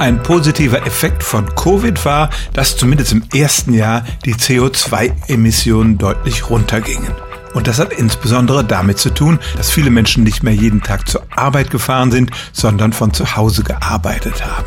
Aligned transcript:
Ein 0.00 0.22
positiver 0.22 0.86
Effekt 0.86 1.22
von 1.22 1.54
Covid 1.54 2.06
war, 2.06 2.30
dass 2.54 2.78
zumindest 2.78 3.12
im 3.12 3.22
ersten 3.34 3.74
Jahr 3.74 4.02
die 4.24 4.34
CO2-Emissionen 4.34 5.98
deutlich 5.98 6.48
runtergingen. 6.48 7.12
Und 7.52 7.66
das 7.66 7.78
hat 7.78 7.92
insbesondere 7.92 8.64
damit 8.64 8.98
zu 8.98 9.10
tun, 9.10 9.38
dass 9.58 9.70
viele 9.70 9.90
Menschen 9.90 10.24
nicht 10.24 10.42
mehr 10.42 10.54
jeden 10.54 10.80
Tag 10.80 11.06
zur 11.06 11.24
Arbeit 11.36 11.70
gefahren 11.70 12.10
sind, 12.10 12.30
sondern 12.54 12.94
von 12.94 13.12
zu 13.12 13.36
Hause 13.36 13.62
gearbeitet 13.62 14.42
haben. 14.42 14.64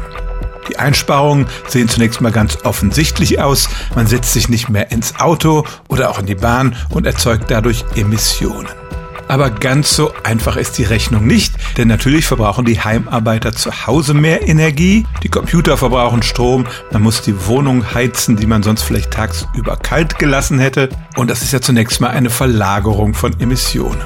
Die 0.69 0.77
Einsparungen 0.77 1.47
sehen 1.67 1.89
zunächst 1.89 2.21
mal 2.21 2.31
ganz 2.31 2.59
offensichtlich 2.63 3.41
aus. 3.41 3.69
Man 3.95 4.05
setzt 4.05 4.33
sich 4.33 4.49
nicht 4.49 4.69
mehr 4.69 4.91
ins 4.91 5.19
Auto 5.19 5.65
oder 5.87 6.11
auch 6.11 6.19
in 6.19 6.27
die 6.27 6.35
Bahn 6.35 6.75
und 6.91 7.07
erzeugt 7.07 7.49
dadurch 7.49 7.83
Emissionen. 7.95 8.82
Aber 9.33 9.49
ganz 9.49 9.95
so 9.95 10.13
einfach 10.21 10.57
ist 10.57 10.77
die 10.77 10.83
Rechnung 10.83 11.25
nicht, 11.25 11.55
denn 11.77 11.87
natürlich 11.87 12.27
verbrauchen 12.27 12.65
die 12.65 12.79
Heimarbeiter 12.79 13.51
zu 13.51 13.87
Hause 13.87 14.13
mehr 14.13 14.47
Energie, 14.47 15.07
die 15.23 15.29
Computer 15.29 15.75
verbrauchen 15.75 16.21
Strom, 16.21 16.67
man 16.91 17.01
muss 17.01 17.23
die 17.23 17.47
Wohnung 17.47 17.95
heizen, 17.95 18.35
die 18.35 18.45
man 18.45 18.61
sonst 18.61 18.83
vielleicht 18.83 19.09
tagsüber 19.09 19.75
kalt 19.77 20.19
gelassen 20.19 20.59
hätte. 20.59 20.89
Und 21.15 21.31
das 21.31 21.41
ist 21.41 21.51
ja 21.51 21.61
zunächst 21.61 21.99
mal 21.99 22.11
eine 22.11 22.29
Verlagerung 22.29 23.15
von 23.15 23.33
Emissionen. 23.39 24.05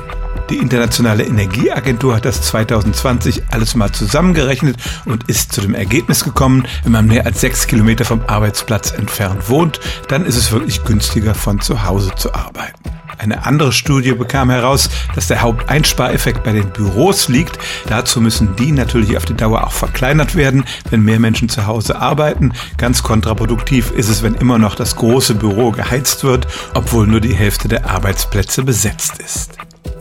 Die 0.50 0.60
Internationale 0.60 1.26
Energieagentur 1.26 2.16
hat 2.16 2.24
das 2.24 2.44
2020 2.44 3.52
alles 3.52 3.76
mal 3.76 3.92
zusammengerechnet 3.92 4.78
und 5.04 5.26
ist 5.30 5.52
zu 5.52 5.60
dem 5.60 5.76
Ergebnis 5.76 6.24
gekommen, 6.24 6.66
wenn 6.84 6.94
man 6.94 7.06
mehr 7.06 7.26
als 7.26 7.42
sechs 7.42 7.68
Kilometer 7.68 8.06
vom 8.06 8.22
Arbeitsplatz 8.28 8.92
entfernt 8.92 9.50
wohnt, 9.50 9.82
dann 10.08 10.26
ist 10.26 10.38
es 10.38 10.54
wirklich 10.54 10.86
günstiger 10.86 11.36
von 11.36 11.60
zu 11.60 11.84
Hause 11.84 12.16
zu 12.16 12.34
arbeiten. 12.34 12.97
Eine 13.18 13.46
andere 13.46 13.74
Studie 13.74 14.14
bekam 14.14 14.50
heraus, 14.50 14.90
dass 15.16 15.28
der 15.28 15.42
Haupteinspareffekt 15.42 16.44
bei 16.44 16.54
den 16.54 16.70
Büros 16.70 17.28
liegt. 17.30 17.58
Dazu 17.88 18.22
müssen 18.22 18.56
die 18.56 18.72
natürlich 18.72 19.18
auf 19.18 19.26
die 19.26 19.34
Dauer 19.34 19.66
auch 19.66 19.72
verkleinert 19.72 20.36
werden, 20.36 20.66
wenn 20.90 21.02
mehr 21.02 21.20
Menschen 21.20 21.50
zu 21.50 21.66
Hause 21.66 22.00
arbeiten. 22.00 22.54
Ganz 22.78 23.04
kontraproduktiv 23.04 23.92
ist 23.92 24.10
es, 24.10 24.22
wenn 24.22 24.36
immer 24.36 24.60
noch 24.60 24.76
das 24.76 24.96
große 24.96 25.36
Büro 25.36 25.72
geheizt 25.72 26.24
wird, 26.24 26.48
obwohl 26.74 27.08
nur 27.08 27.22
die 27.22 27.36
Hälfte 27.36 27.68
der 27.68 27.90
Arbeitsplätze 27.90 28.64
besetzt 28.64 29.20
ist. 29.20 29.58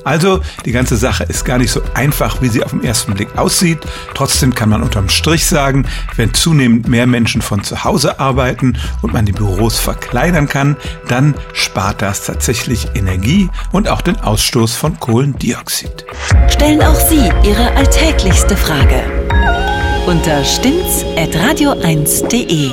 Also, 0.07 0.41
die 0.65 0.71
ganze 0.71 0.97
Sache 0.97 1.25
ist 1.25 1.45
gar 1.45 1.59
nicht 1.59 1.73
so 1.73 1.83
einfach, 1.95 2.41
wie 2.41 2.49
sie 2.49 2.63
auf 2.63 2.71
den 2.71 2.85
ersten 2.85 3.15
Blick 3.15 3.37
aussieht. 3.37 3.81
Trotzdem 4.15 4.55
kann 4.55 4.69
man 4.69 4.85
unterm 4.85 5.09
Strich 5.09 5.47
sagen, 5.47 5.85
wenn 6.15 6.33
zunehmend 6.33 6.87
mehr 6.87 7.09
Menschen 7.09 7.43
von 7.43 7.65
zu 7.65 7.83
Hause 7.83 8.21
arbeiten 8.21 8.79
und 9.03 9.13
man 9.13 9.27
die 9.27 9.33
Büros 9.33 9.81
verkleinern 9.81 10.49
kann, 10.49 10.77
dann 11.09 11.35
spart 11.53 12.03
das 12.03 12.25
tatsächlich 12.25 12.91
Energie 12.95 13.51
und 13.73 13.89
auch 13.89 14.01
den 14.01 14.21
Ausstoß 14.21 14.77
von 14.77 15.01
Kohlendioxid. 15.01 16.07
Stellen 16.51 16.83
auch 16.83 16.95
Sie 16.95 17.29
Ihre 17.43 17.75
alltäglichste 17.75 18.57
Frage 18.57 19.03
unter 20.07 20.45
stimmtz.radio1.de. 20.45 22.71